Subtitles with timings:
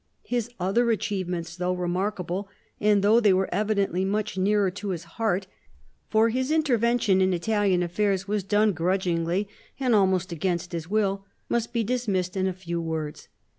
[0.23, 5.45] His other achievements, though remarkable, and though they were evidently much nearer to his heart
[6.09, 9.47] (for his intervention in Italian affairs was done grudgingly
[9.79, 13.27] and almost against his will), must be dismissed in a few words.